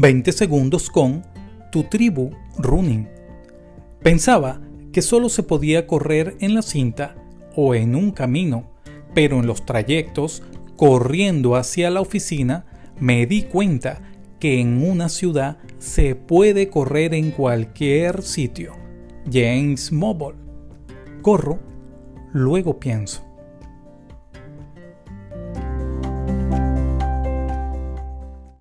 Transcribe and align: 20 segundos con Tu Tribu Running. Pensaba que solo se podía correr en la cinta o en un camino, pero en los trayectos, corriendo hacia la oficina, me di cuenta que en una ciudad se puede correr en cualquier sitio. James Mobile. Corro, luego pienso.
20 0.00 0.30
segundos 0.30 0.90
con 0.90 1.24
Tu 1.72 1.82
Tribu 1.82 2.30
Running. 2.56 3.08
Pensaba 4.00 4.60
que 4.92 5.02
solo 5.02 5.28
se 5.28 5.42
podía 5.42 5.88
correr 5.88 6.36
en 6.38 6.54
la 6.54 6.62
cinta 6.62 7.16
o 7.56 7.74
en 7.74 7.96
un 7.96 8.12
camino, 8.12 8.70
pero 9.12 9.40
en 9.40 9.48
los 9.48 9.66
trayectos, 9.66 10.44
corriendo 10.76 11.56
hacia 11.56 11.90
la 11.90 12.00
oficina, 12.00 12.64
me 13.00 13.26
di 13.26 13.42
cuenta 13.42 14.00
que 14.38 14.60
en 14.60 14.88
una 14.88 15.08
ciudad 15.08 15.58
se 15.78 16.14
puede 16.14 16.68
correr 16.68 17.12
en 17.12 17.32
cualquier 17.32 18.22
sitio. 18.22 18.74
James 19.28 19.90
Mobile. 19.90 20.38
Corro, 21.22 21.58
luego 22.32 22.78
pienso. 22.78 23.27